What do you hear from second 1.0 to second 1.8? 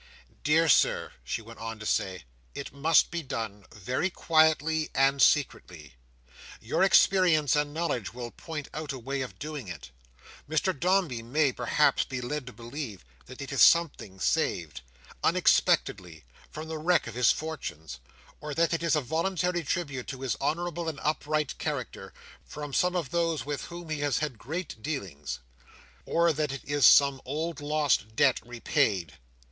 she went on